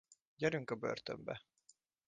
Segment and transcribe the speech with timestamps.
[0.37, 1.41] Gyerünk a börtönbe!